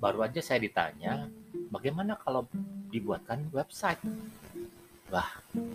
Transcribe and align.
baru 0.00 0.24
aja 0.24 0.40
saya 0.40 0.64
ditanya, 0.64 1.28
bagaimana 1.68 2.16
kalau 2.16 2.48
dibuatkan 2.88 3.52
website? 3.52 4.00
Wah, 5.12 5.28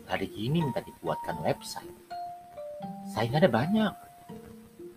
hari 0.10 0.26
gini 0.26 0.66
minta 0.66 0.82
dibuatkan 0.82 1.38
website. 1.46 1.94
Saingannya 3.14 3.48
banyak. 3.48 3.94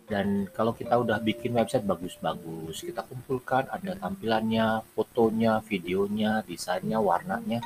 Dan 0.09 0.49
kalau 0.57 0.73
kita 0.73 0.97
udah 0.97 1.21
bikin 1.21 1.53
website 1.53 1.85
bagus-bagus, 1.85 2.81
kita 2.81 3.05
kumpulkan 3.05 3.69
ada 3.69 3.93
tampilannya, 3.93 4.81
fotonya, 4.97 5.61
videonya, 5.61 6.41
desainnya, 6.49 6.97
warnanya, 6.97 7.61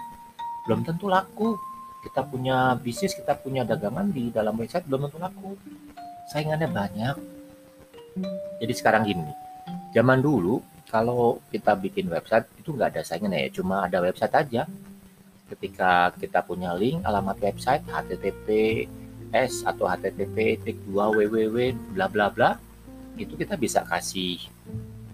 belum 0.67 0.83
tentu 0.83 1.07
laku. 1.07 1.55
Kita 2.03 2.27
punya 2.27 2.75
bisnis, 2.75 3.15
kita 3.15 3.39
punya 3.39 3.63
dagangan 3.63 4.11
di 4.11 4.35
dalam 4.35 4.59
website 4.59 4.91
belum 4.91 5.07
tentu 5.07 5.23
laku. 5.23 5.55
Saingannya 6.35 6.67
banyak. 6.67 7.17
Jadi 8.59 8.73
sekarang 8.75 9.07
gini, 9.07 9.31
zaman 9.95 10.19
dulu 10.19 10.72
kalau 10.93 11.41
kita 11.49 11.73
bikin 11.73 12.13
website 12.13 12.45
itu 12.61 12.77
nggak 12.77 12.93
ada 12.93 13.03
saingannya 13.03 13.49
ya, 13.49 13.51
cuma 13.57 13.89
ada 13.89 14.05
website 14.05 14.37
aja. 14.37 14.69
Ketika 15.49 16.13
kita 16.21 16.45
punya 16.45 16.77
link 16.77 17.01
alamat 17.01 17.41
website 17.41 17.81
https 17.89 19.65
atau 19.65 19.89
http 19.89 20.61
2 20.61 20.93
www 20.93 21.57
bla 21.97 22.09
bla 22.13 22.29
bla 22.29 22.51
itu 23.17 23.37
kita 23.37 23.57
bisa 23.57 23.85
kasih 23.89 24.37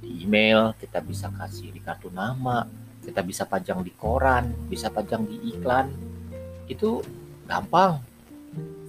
di 0.03 0.11
email, 0.27 0.75
kita 0.83 0.99
bisa 0.99 1.31
kasih 1.31 1.71
di 1.71 1.79
kartu 1.79 2.11
nama, 2.11 2.67
kita 3.03 3.23
bisa 3.23 3.47
pajang 3.47 3.83
di 3.87 3.95
koran, 3.95 4.51
bisa 4.67 4.91
pajang 4.91 5.27
di 5.27 5.55
iklan. 5.55 5.91
Itu 6.67 7.03
gampang. 7.47 8.03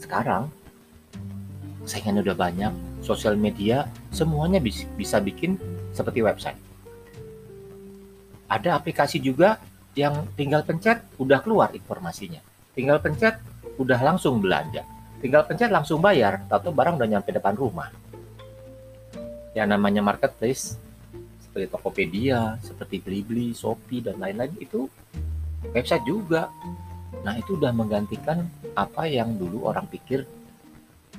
Sekarang 0.02 0.50
saingannya 1.86 2.26
udah 2.26 2.38
banyak, 2.38 2.74
sosial 3.02 3.38
media 3.38 3.86
semuanya 4.14 4.62
bisa 4.62 5.18
bikin 5.22 5.58
seperti 5.94 6.22
website. 6.22 6.69
Ada 8.50 8.82
aplikasi 8.82 9.22
juga 9.22 9.62
yang 9.94 10.26
tinggal 10.34 10.66
pencet 10.66 11.06
udah 11.22 11.40
keluar 11.46 11.70
informasinya. 11.72 12.42
Tinggal 12.74 12.98
pencet 12.98 13.38
udah 13.78 14.00
langsung 14.02 14.42
belanja. 14.42 14.82
Tinggal 15.20 15.46
pencet 15.46 15.70
langsung 15.70 16.00
bayar, 16.00 16.48
atau 16.48 16.72
barang 16.72 16.98
udah 16.98 17.08
nyampe 17.08 17.30
depan 17.30 17.54
rumah. 17.54 17.92
Yang 19.52 19.68
namanya 19.76 20.02
marketplace 20.02 20.80
seperti 21.44 21.66
Tokopedia, 21.70 22.56
seperti 22.64 23.04
Blibli, 23.04 23.52
Shopee 23.52 24.00
dan 24.00 24.22
lain-lain 24.22 24.54
itu 24.64 24.88
website 25.76 26.06
juga. 26.08 26.48
Nah, 27.26 27.36
itu 27.36 27.60
udah 27.60 27.76
menggantikan 27.76 28.48
apa 28.78 29.10
yang 29.12 29.36
dulu 29.36 29.68
orang 29.68 29.84
pikir 29.90 30.24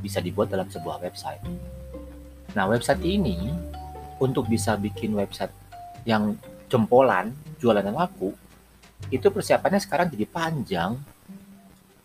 bisa 0.01 0.23
dibuat 0.25 0.49
dalam 0.49 0.71
sebuah 0.71 1.03
website. 1.05 1.45
Nah, 2.57 2.65
website 2.71 3.05
ini 3.05 3.53
untuk 4.17 4.49
bisa 4.49 4.81
bikin 4.81 5.13
website 5.13 5.53
yang 6.09 6.39
jempolan, 6.71 7.35
jualan 7.59 7.83
yang 7.83 7.99
laku, 7.99 8.31
itu 9.11 9.27
persiapannya 9.27 9.83
sekarang 9.83 10.07
jadi 10.15 10.25
panjang. 10.31 10.95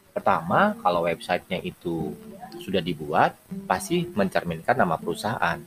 Pertama, 0.10 0.74
kalau 0.82 1.06
websitenya 1.06 1.62
itu 1.62 2.18
sudah 2.58 2.82
dibuat, 2.82 3.38
pasti 3.70 4.08
mencerminkan 4.10 4.74
nama 4.74 4.98
perusahaan. 4.98 5.60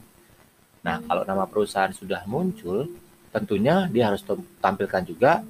Nah, 0.82 0.96
kalau 1.04 1.22
nama 1.22 1.44
perusahaan 1.44 1.92
sudah 1.92 2.24
muncul, 2.24 2.88
tentunya 3.30 3.86
dia 3.92 4.08
harus 4.08 4.24
tampilkan 4.58 5.04
juga 5.04 5.44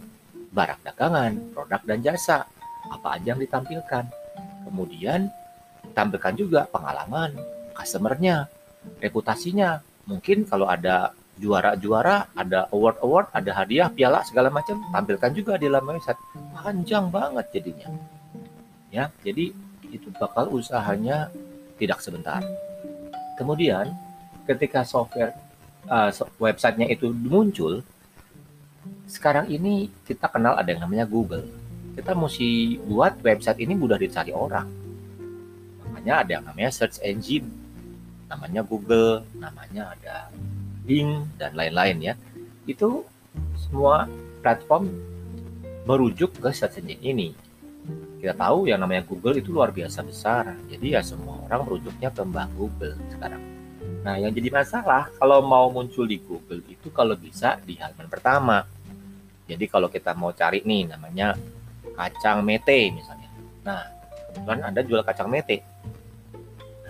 barang 0.50 0.80
dagangan, 0.82 1.32
produk 1.54 1.80
dan 1.86 1.98
jasa. 2.02 2.44
Apa 2.90 3.20
aja 3.20 3.36
yang 3.36 3.40
ditampilkan. 3.40 4.04
Kemudian 4.66 5.30
tampilkan 5.94 6.34
juga 6.34 6.66
pengalaman 6.66 7.38
customernya, 7.72 8.50
reputasinya. 8.98 9.78
Mungkin 10.08 10.48
kalau 10.48 10.66
ada 10.66 11.14
juara-juara, 11.38 12.28
ada 12.34 12.66
award-award, 12.74 13.30
ada 13.32 13.50
hadiah, 13.54 13.88
piala 13.88 14.20
segala 14.26 14.50
macam, 14.50 14.82
tampilkan 14.90 15.30
juga 15.32 15.54
di 15.56 15.70
dalam 15.70 15.86
website. 15.86 16.18
Panjang 16.58 17.08
banget 17.08 17.46
jadinya. 17.54 17.88
Ya, 18.90 19.08
jadi 19.22 19.54
itu 19.88 20.08
bakal 20.18 20.50
usahanya 20.52 21.30
tidak 21.78 22.02
sebentar. 22.02 22.42
Kemudian 23.38 23.94
ketika 24.44 24.82
software 24.82 25.38
uh, 25.86 26.10
websitenya 26.42 26.90
itu 26.90 27.08
muncul, 27.14 27.86
sekarang 29.06 29.46
ini 29.48 29.88
kita 30.04 30.26
kenal 30.28 30.58
ada 30.58 30.68
yang 30.68 30.82
namanya 30.82 31.06
Google. 31.06 31.46
Kita 31.94 32.12
mesti 32.14 32.78
buat 32.82 33.18
website 33.22 33.62
ini 33.62 33.74
mudah 33.74 33.98
dicari 33.98 34.30
orang 34.34 34.78
namanya 35.98 36.24
ada 36.24 36.30
yang 36.38 36.44
namanya 36.46 36.70
search 36.70 37.02
engine 37.02 37.50
namanya 38.32 38.62
Google 38.62 39.26
namanya 39.36 39.92
ada 39.92 40.32
Bing 40.88 41.28
dan 41.36 41.52
lain-lain 41.52 42.00
ya. 42.00 42.14
Itu 42.64 43.04
semua 43.60 44.08
platform 44.40 44.88
merujuk 45.84 46.40
ke 46.40 46.48
search 46.56 46.80
engine 46.80 47.04
ini. 47.04 47.28
Kita 48.18 48.32
tahu 48.32 48.72
yang 48.72 48.80
namanya 48.80 49.04
Google 49.04 49.36
itu 49.36 49.52
luar 49.52 49.68
biasa 49.68 50.00
besar. 50.00 50.56
Jadi 50.72 50.96
ya 50.96 51.04
semua 51.04 51.44
orang 51.44 51.68
merujuknya 51.68 52.08
ke 52.08 52.24
Mbak 52.24 52.48
Google 52.56 52.96
sekarang. 53.12 53.42
Nah 54.02 54.16
yang 54.16 54.32
jadi 54.32 54.48
masalah 54.48 55.12
kalau 55.20 55.44
mau 55.44 55.68
muncul 55.68 56.08
di 56.08 56.16
Google 56.16 56.64
itu 56.66 56.88
kalau 56.88 57.12
bisa 57.14 57.60
di 57.60 57.76
halaman 57.76 58.08
pertama. 58.08 58.64
Jadi 59.48 59.64
kalau 59.68 59.88
kita 59.88 60.12
mau 60.16 60.32
cari 60.32 60.64
nih 60.64 60.92
namanya 60.92 61.36
kacang 61.96 62.40
mete 62.40 62.88
misalnya. 62.92 63.28
Nah 63.64 63.84
kebetulan 64.32 64.60
Anda 64.64 64.80
jual 64.84 65.02
kacang 65.04 65.28
mete. 65.28 65.60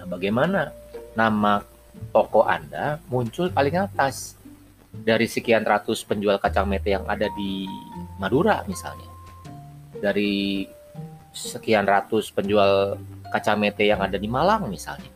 Bagaimana? 0.08 0.72
Nama 1.12 1.60
toko 2.10 2.46
Anda 2.46 2.98
muncul 3.10 3.52
paling 3.52 3.76
atas 3.78 4.38
dari 4.90 5.28
sekian 5.28 5.62
ratus 5.62 6.02
penjual 6.02 6.40
kacang 6.40 6.66
mete 6.66 6.96
yang 6.96 7.04
ada 7.06 7.28
di 7.36 7.68
Madura 8.16 8.64
misalnya. 8.64 9.08
Dari 9.98 10.64
sekian 11.34 11.84
ratus 11.84 12.30
penjual 12.32 12.98
kacang 13.30 13.60
mete 13.60 13.84
yang 13.86 14.00
ada 14.00 14.16
di 14.16 14.26
Malang 14.26 14.66
misalnya. 14.66 15.10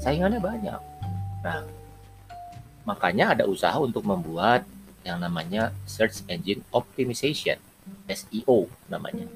Saingannya 0.00 0.40
banyak. 0.40 0.80
Nah, 1.44 1.62
makanya 2.86 3.34
ada 3.36 3.44
usaha 3.46 3.76
untuk 3.78 4.06
membuat 4.06 4.64
yang 5.06 5.22
namanya 5.22 5.70
Search 5.86 6.26
Engine 6.26 6.66
Optimization, 6.74 7.58
SEO 8.10 8.66
namanya. 8.90 9.30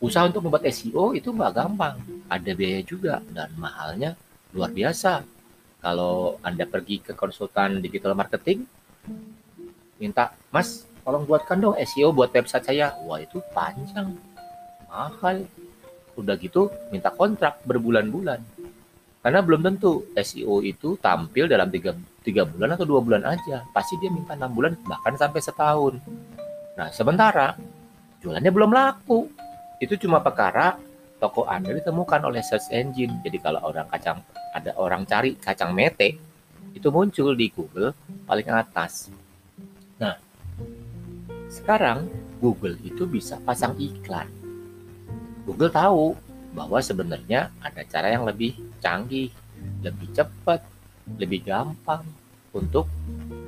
Usaha 0.00 0.24
untuk 0.24 0.48
membuat 0.48 0.64
SEO 0.72 1.12
itu 1.12 1.28
nggak 1.28 1.52
gampang, 1.52 2.00
ada 2.24 2.50
biaya 2.56 2.80
juga 2.80 3.20
dan 3.36 3.52
mahalnya 3.60 4.16
luar 4.56 4.72
biasa. 4.72 5.22
Kalau 5.80 6.36
Anda 6.44 6.68
pergi 6.68 7.00
ke 7.00 7.16
konsultan 7.16 7.80
digital 7.80 8.12
marketing, 8.12 8.68
minta, 9.96 10.36
Mas, 10.52 10.84
tolong 11.00 11.24
buatkan 11.24 11.56
dong 11.56 11.76
SEO 11.80 12.12
buat 12.12 12.28
website 12.32 12.68
saya. 12.68 12.92
Wah, 13.08 13.20
itu 13.20 13.40
panjang, 13.56 14.12
mahal. 14.92 15.48
Udah 16.20 16.36
gitu, 16.36 16.68
minta 16.92 17.08
kontrak 17.08 17.64
berbulan-bulan. 17.64 18.44
Karena 19.20 19.40
belum 19.44 19.60
tentu 19.60 20.04
SEO 20.16 20.60
itu 20.64 21.00
tampil 21.00 21.48
dalam 21.48 21.68
tiga, 21.68 21.96
tiga 22.24 22.44
bulan 22.44 22.76
atau 22.76 22.84
dua 22.84 23.00
bulan 23.00 23.24
aja. 23.24 23.64
Pasti 23.72 23.96
dia 24.00 24.12
minta 24.12 24.36
enam 24.36 24.52
bulan, 24.52 24.76
bahkan 24.84 25.16
sampai 25.16 25.40
setahun. 25.40 25.96
Nah, 26.76 26.88
sementara 26.92 27.56
jualannya 28.20 28.52
belum 28.52 28.72
laku 28.72 29.28
itu 29.80 29.96
cuma 29.96 30.20
perkara 30.20 30.76
toko 31.20 31.44
Anda 31.48 31.72
ditemukan 31.72 32.20
oleh 32.24 32.40
search 32.44 32.68
engine. 32.72 33.20
Jadi 33.24 33.40
kalau 33.40 33.60
orang 33.64 33.88
kacang 33.88 34.20
ada 34.50 34.74
orang 34.76 35.06
cari 35.06 35.38
kacang 35.38 35.74
mete, 35.74 36.18
itu 36.74 36.88
muncul 36.90 37.34
di 37.34 37.50
Google 37.50 37.94
paling 38.26 38.48
atas. 38.50 39.10
Nah, 39.98 40.16
sekarang 41.50 42.06
Google 42.38 42.78
itu 42.82 43.06
bisa 43.06 43.38
pasang 43.42 43.74
iklan. 43.78 44.28
Google 45.44 45.72
tahu 45.72 46.14
bahwa 46.54 46.78
sebenarnya 46.82 47.50
ada 47.62 47.82
cara 47.86 48.10
yang 48.10 48.26
lebih 48.26 48.58
canggih, 48.82 49.30
lebih 49.82 50.08
cepat, 50.14 50.62
lebih 51.18 51.46
gampang 51.46 52.06
untuk 52.54 52.86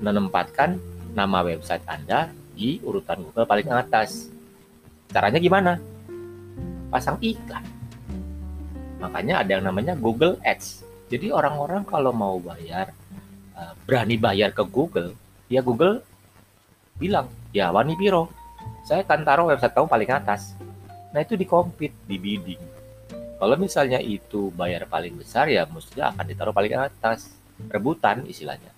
menempatkan 0.03 0.79
nama 1.15 1.43
website 1.47 1.83
Anda 1.87 2.31
di 2.55 2.79
urutan 2.83 3.23
Google 3.23 3.47
paling 3.47 3.71
atas. 3.71 4.31
Caranya 5.13 5.39
gimana? 5.39 5.93
pasang 6.93 7.17
iklan. 7.25 7.65
Makanya 9.01 9.41
ada 9.41 9.57
yang 9.57 9.65
namanya 9.65 9.97
Google 9.97 10.37
Ads. 10.45 10.85
Jadi 11.13 11.29
orang-orang 11.29 11.85
kalau 11.85 12.09
mau 12.17 12.41
bayar, 12.41 12.89
eh, 13.53 13.73
berani 13.85 14.17
bayar 14.17 14.57
ke 14.57 14.65
Google, 14.65 15.13
ya 15.53 15.61
Google 15.61 16.01
bilang, 16.97 17.29
ya 17.53 17.69
Wani 17.69 17.93
Piro, 18.01 18.33
saya 18.89 19.05
akan 19.05 19.21
taruh 19.21 19.47
website 19.53 19.77
kamu 19.77 19.89
paling 19.93 20.11
atas. 20.11 20.57
Nah 21.13 21.21
itu 21.21 21.37
di 21.37 21.45
compete, 21.45 21.93
di 22.09 22.17
bidding. 22.17 22.63
Kalau 23.37 23.57
misalnya 23.61 24.01
itu 24.01 24.49
bayar 24.57 24.89
paling 24.89 25.19
besar 25.19 25.51
ya 25.53 25.69
mestinya 25.69 26.17
akan 26.17 26.25
ditaruh 26.25 26.55
paling 26.57 26.73
atas. 26.73 27.37
Rebutan 27.69 28.25
istilahnya. 28.25 28.73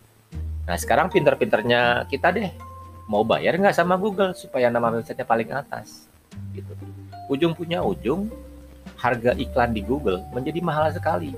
Nah 0.67 0.75
sekarang 0.75 1.15
pinter-pinternya 1.15 2.11
kita 2.11 2.35
deh. 2.35 2.51
Mau 3.07 3.23
bayar 3.23 3.55
nggak 3.61 3.77
sama 3.77 3.95
Google 3.95 4.35
supaya 4.35 4.73
nama 4.73 4.91
websitenya 4.91 5.29
paling 5.29 5.53
atas. 5.55 6.11
Gitu 6.51 6.75
ujung 7.29 7.57
punya 7.57 7.81
ujung, 7.81 8.29
harga 9.01 9.33
iklan 9.37 9.73
di 9.73 9.81
Google 9.81 10.21
menjadi 10.33 10.61
mahal 10.61 10.93
sekali. 10.93 11.33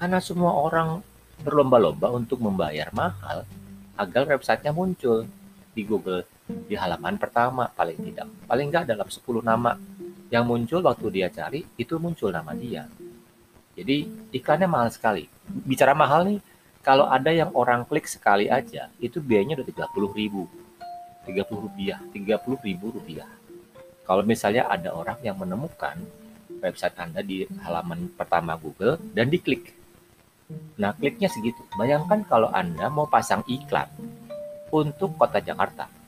Karena 0.00 0.16
semua 0.16 0.56
orang 0.56 1.04
berlomba-lomba 1.44 2.08
untuk 2.08 2.40
membayar 2.40 2.88
mahal, 2.96 3.44
agar 4.00 4.24
websitenya 4.32 4.72
muncul 4.72 5.28
di 5.76 5.84
Google 5.84 6.24
di 6.48 6.72
halaman 6.72 7.20
pertama 7.20 7.68
paling 7.68 8.00
tidak. 8.08 8.24
Paling 8.48 8.72
nggak 8.72 8.88
dalam 8.88 9.04
10 9.04 9.44
nama 9.44 9.76
yang 10.32 10.48
muncul 10.48 10.80
waktu 10.80 11.06
dia 11.12 11.28
cari, 11.28 11.68
itu 11.76 12.00
muncul 12.00 12.32
nama 12.32 12.56
dia. 12.56 12.88
Jadi 13.76 14.08
iklannya 14.32 14.64
mahal 14.72 14.88
sekali. 14.88 15.28
Bicara 15.44 15.92
mahal 15.92 16.32
nih, 16.32 16.40
kalau 16.80 17.04
ada 17.04 17.28
yang 17.28 17.52
orang 17.52 17.84
klik 17.84 18.08
sekali 18.08 18.48
aja, 18.48 18.88
itu 19.04 19.20
biayanya 19.20 19.60
udah 19.60 19.68
30 19.68 20.16
ribu. 20.16 20.48
30 21.28 21.44
rupiah, 21.60 22.00
30 22.16 22.56
ribu 22.64 22.88
rupiah. 22.96 23.28
Kalau 24.08 24.24
misalnya 24.24 24.64
ada 24.64 24.96
orang 24.96 25.20
yang 25.20 25.36
menemukan 25.36 26.00
website 26.64 26.96
Anda 26.96 27.20
di 27.20 27.44
halaman 27.60 28.08
pertama 28.16 28.56
Google 28.56 28.96
dan 29.12 29.28
diklik. 29.28 29.79
Nah, 30.80 30.96
kliknya 30.96 31.28
segitu. 31.28 31.60
Bayangkan 31.76 32.24
kalau 32.24 32.48
Anda 32.50 32.88
mau 32.88 33.06
pasang 33.06 33.44
iklan 33.46 33.86
untuk 34.70 35.14
kota 35.18 35.42
Jakarta 35.42 36.00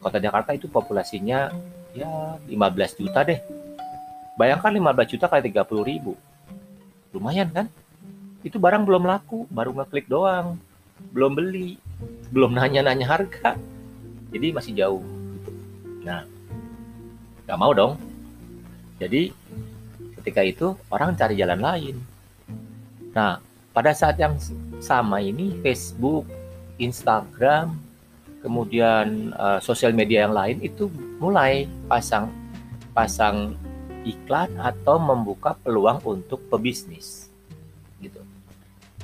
kota 0.00 0.16
Jakarta 0.16 0.56
itu 0.56 0.66
populasinya 0.66 1.52
ya 1.92 2.40
15 2.48 2.98
juta 2.98 3.20
deh. 3.22 3.38
Bayangkan 4.40 4.72
15 4.72 5.12
juta 5.12 5.28
kali 5.28 5.52
30 5.52 5.84
ribu. 5.84 6.16
Lumayan 7.12 7.52
kan? 7.52 7.66
Itu 8.40 8.56
barang 8.56 8.88
belum 8.88 9.04
laku, 9.04 9.44
baru 9.52 9.76
ngeklik 9.76 10.08
doang. 10.08 10.56
Belum 11.12 11.36
beli, 11.36 11.76
belum 12.32 12.56
nanya-nanya 12.56 13.04
harga. 13.04 13.60
Jadi 14.32 14.46
masih 14.56 14.72
jauh. 14.72 15.04
Nah, 16.00 16.24
gak 17.44 17.60
mau 17.60 17.76
dong. 17.76 18.00
Jadi 18.96 19.28
ketika 20.20 20.40
itu 20.40 20.72
orang 20.88 21.12
cari 21.20 21.36
jalan 21.36 21.60
lain. 21.60 21.96
Nah, 23.12 23.36
pada 23.70 23.94
saat 23.94 24.18
yang 24.18 24.34
sama 24.82 25.22
ini 25.22 25.54
Facebook, 25.62 26.26
Instagram, 26.80 27.78
kemudian 28.42 29.30
uh, 29.36 29.62
sosial 29.62 29.94
media 29.94 30.26
yang 30.26 30.34
lain 30.34 30.58
itu 30.64 30.90
mulai 31.22 31.68
pasang 31.86 32.32
pasang 32.90 33.54
iklan 34.02 34.50
atau 34.58 34.96
membuka 34.96 35.54
peluang 35.60 36.00
untuk 36.02 36.40
pebisnis 36.48 37.28
gitu. 38.00 38.18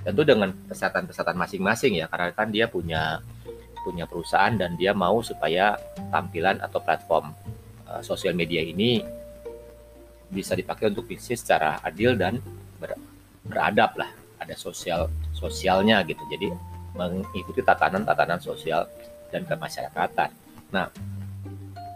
Tentu 0.02 0.22
dengan 0.24 0.50
kesehatan-kesehatan 0.66 1.36
masing-masing 1.36 2.00
ya 2.00 2.06
karena 2.08 2.32
kan 2.32 2.48
dia 2.48 2.66
punya 2.66 3.20
punya 3.86 4.02
perusahaan 4.02 4.50
dan 4.50 4.74
dia 4.74 4.90
mau 4.90 5.22
supaya 5.22 5.78
tampilan 6.10 6.58
atau 6.58 6.82
platform 6.82 7.30
uh, 7.86 8.02
sosial 8.02 8.34
media 8.34 8.58
ini 8.64 8.98
bisa 10.26 10.58
dipakai 10.58 10.90
untuk 10.90 11.06
bisnis 11.06 11.38
secara 11.38 11.78
adil 11.86 12.18
dan 12.18 12.42
ber, 12.82 12.98
beradab 13.46 13.94
lah 13.94 14.25
ada 14.36 14.54
sosial 14.54 15.08
sosialnya 15.32 16.04
gitu 16.04 16.20
jadi 16.28 16.52
mengikuti 16.96 17.60
tatanan-tatanan 17.60 18.40
sosial 18.40 18.88
dan 19.28 19.44
kemasyarakatan. 19.44 20.32
Nah, 20.72 20.88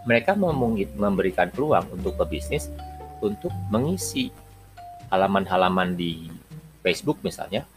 mereka 0.05 0.37
memberikan 0.37 1.49
peluang 1.49 1.89
untuk 1.93 2.17
pebisnis 2.21 2.69
untuk 3.21 3.53
mengisi 3.73 4.33
halaman-halaman 5.13 5.97
di 5.97 6.29
Facebook 6.81 7.21
misalnya 7.21 7.69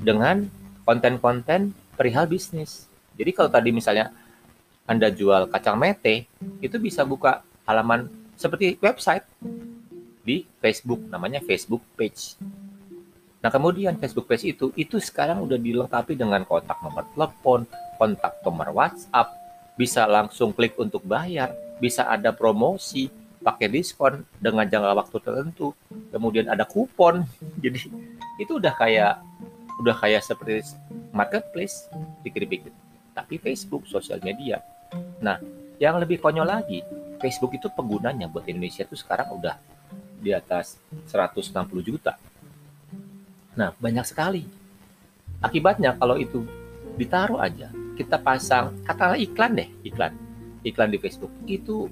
dengan 0.00 0.48
konten-konten 0.84 1.72
perihal 1.96 2.28
bisnis. 2.28 2.88
Jadi 3.16 3.30
kalau 3.32 3.48
tadi 3.52 3.70
misalnya 3.72 4.12
Anda 4.88 5.12
jual 5.12 5.48
kacang 5.48 5.78
mete, 5.78 6.26
itu 6.60 6.76
bisa 6.80 7.06
buka 7.06 7.44
halaman 7.68 8.10
seperti 8.34 8.80
website 8.80 9.22
di 10.24 10.44
Facebook, 10.58 11.00
namanya 11.08 11.38
Facebook 11.44 11.84
page. 11.94 12.34
Nah 13.40 13.48
kemudian 13.48 13.96
Facebook 13.96 14.28
page 14.28 14.52
itu, 14.52 14.68
itu 14.76 15.00
sekarang 15.00 15.40
udah 15.40 15.56
dilengkapi 15.56 16.12
dengan 16.12 16.44
kontak 16.44 16.76
nomor 16.84 17.08
telepon, 17.16 17.64
kontak 17.96 18.36
nomor 18.44 18.68
WhatsApp, 18.76 19.32
bisa 19.80 20.04
langsung 20.04 20.52
klik 20.52 20.76
untuk 20.76 21.00
bayar, 21.08 21.56
bisa 21.80 22.04
ada 22.04 22.36
promosi, 22.36 23.08
pakai 23.40 23.72
diskon 23.72 24.20
dengan 24.36 24.68
jangka 24.68 24.92
waktu 24.92 25.16
tertentu, 25.24 25.72
kemudian 26.12 26.52
ada 26.52 26.68
kupon. 26.68 27.24
Jadi 27.64 27.88
itu 28.36 28.52
udah 28.60 28.76
kayak 28.76 29.24
udah 29.80 29.96
kayak 29.96 30.20
seperti 30.20 30.76
marketplace 31.16 31.88
pikir-pikir. 32.20 32.72
Tapi 33.16 33.40
Facebook 33.40 33.88
sosial 33.88 34.20
media. 34.20 34.60
Nah, 35.24 35.40
yang 35.80 35.96
lebih 35.96 36.20
konyol 36.20 36.44
lagi, 36.44 36.84
Facebook 37.16 37.56
itu 37.56 37.72
penggunanya 37.72 38.28
buat 38.28 38.44
Indonesia 38.44 38.84
itu 38.84 38.96
sekarang 39.00 39.32
udah 39.32 39.56
di 40.20 40.36
atas 40.36 40.76
160 41.08 41.56
juta. 41.80 42.20
Nah, 43.60 43.76
banyak 43.76 44.08
sekali. 44.08 44.48
Akibatnya 45.44 45.92
kalau 46.00 46.16
itu 46.16 46.40
ditaruh 46.96 47.40
aja 47.40 47.68
kita 47.96 48.20
pasang 48.20 48.76
katakanlah 48.84 49.16
iklan 49.20 49.56
deh 49.56 49.68
iklan 49.88 50.12
iklan 50.60 50.92
di 50.92 51.00
Facebook 51.00 51.32
itu 51.48 51.88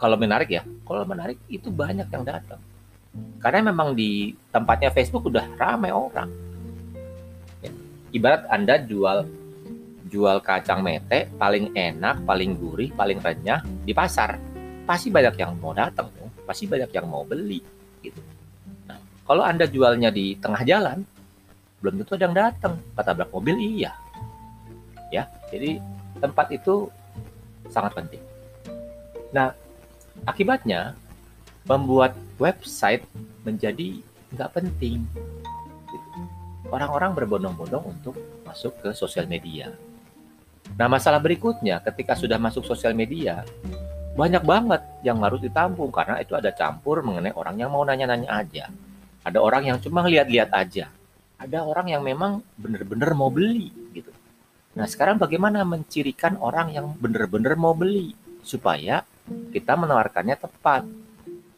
kalau 0.00 0.16
menarik 0.16 0.48
ya 0.48 0.64
kalau 0.88 1.04
menarik 1.04 1.36
itu 1.52 1.68
banyak 1.68 2.08
yang 2.08 2.24
datang 2.24 2.60
karena 3.44 3.68
memang 3.68 3.92
di 3.92 4.32
tempatnya 4.48 4.88
Facebook 4.92 5.28
udah 5.28 5.44
ramai 5.60 5.92
orang 5.92 6.32
ya. 7.60 7.72
ibarat 8.16 8.48
anda 8.48 8.80
jual 8.80 9.28
jual 10.08 10.40
kacang 10.40 10.80
mete 10.80 11.28
paling 11.36 11.72
enak 11.76 12.24
paling 12.24 12.56
gurih 12.56 12.88
paling 12.96 13.20
renyah 13.20 13.60
di 13.84 13.92
pasar 13.92 14.40
pasti 14.88 15.12
banyak 15.12 15.36
yang 15.36 15.52
mau 15.60 15.76
datang 15.76 16.08
pasti 16.44 16.64
banyak 16.64 16.88
yang 16.92 17.08
mau 17.08 17.24
beli 17.24 17.60
kalau 19.24 19.42
anda 19.44 19.64
jualnya 19.64 20.12
di 20.12 20.36
tengah 20.36 20.62
jalan 20.64 21.00
belum 21.80 22.00
tentu 22.00 22.16
ada 22.16 22.24
yang 22.28 22.36
datang 22.36 22.74
kata 22.96 23.28
mobil 23.28 23.56
iya 23.60 23.92
ya. 25.14 25.30
Jadi 25.54 25.78
tempat 26.18 26.50
itu 26.50 26.90
sangat 27.70 27.94
penting. 27.94 28.22
Nah, 29.30 29.54
akibatnya 30.26 30.98
membuat 31.70 32.18
website 32.42 33.06
menjadi 33.46 34.02
nggak 34.34 34.50
penting. 34.50 35.06
Orang-orang 36.74 37.14
berbondong-bondong 37.14 37.84
untuk 37.86 38.18
masuk 38.42 38.74
ke 38.82 38.90
sosial 38.90 39.30
media. 39.30 39.70
Nah, 40.74 40.90
masalah 40.90 41.22
berikutnya 41.22 41.78
ketika 41.86 42.18
sudah 42.18 42.40
masuk 42.40 42.66
sosial 42.66 42.96
media, 42.96 43.46
banyak 44.18 44.42
banget 44.42 44.82
yang 45.06 45.22
harus 45.22 45.38
ditampung 45.38 45.92
karena 45.94 46.18
itu 46.18 46.34
ada 46.34 46.50
campur 46.50 47.04
mengenai 47.04 47.36
orang 47.36 47.54
yang 47.62 47.70
mau 47.70 47.86
nanya-nanya 47.86 48.26
aja. 48.42 48.66
Ada 49.24 49.40
orang 49.40 49.72
yang 49.72 49.78
cuma 49.80 50.04
lihat-lihat 50.04 50.52
aja. 50.52 50.92
Ada 51.40 51.64
orang 51.64 51.90
yang 51.90 52.04
memang 52.04 52.44
benar-benar 52.60 53.16
mau 53.16 53.32
beli 53.32 53.72
gitu. 53.96 54.12
Nah, 54.76 54.84
sekarang 54.84 55.16
bagaimana 55.16 55.64
mencirikan 55.64 56.36
orang 56.38 56.70
yang 56.76 56.92
benar-benar 57.00 57.56
mau 57.56 57.72
beli 57.72 58.12
supaya 58.44 59.02
kita 59.24 59.72
menawarkannya 59.74 60.36
tepat 60.36 60.84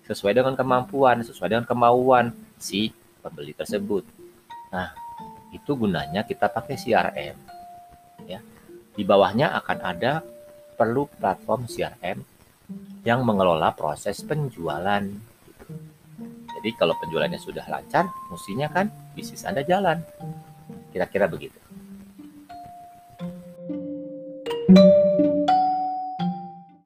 sesuai 0.07 0.39
dengan 0.39 0.55
kemampuan, 0.55 1.27
sesuai 1.27 1.49
dengan 1.51 1.67
kemauan 1.67 2.31
si 2.57 2.95
pembeli 3.19 3.51
tersebut. 3.51 4.07
Nah, 4.71 4.95
itu 5.51 5.75
gunanya 5.75 6.23
kita 6.23 6.47
pakai 6.47 6.79
CRM. 6.79 7.37
Ya. 8.31 8.39
Di 8.95 9.03
bawahnya 9.03 9.51
akan 9.59 9.79
ada 9.83 10.23
perlu 10.79 11.11
platform 11.19 11.67
CRM 11.67 12.23
yang 13.03 13.27
mengelola 13.27 13.75
proses 13.75 14.23
penjualan. 14.23 15.03
Jadi 16.57 16.73
kalau 16.75 16.97
penjualannya 16.99 17.37
sudah 17.37 17.69
lancar, 17.69 18.09
mestinya 18.33 18.67
kan 18.73 18.89
bisnis 19.13 19.45
Anda 19.45 19.61
jalan. 19.63 20.01
Kira-kira 20.91 21.29
begitu. 21.29 21.61
thank 24.67 24.79
you 24.79 25.06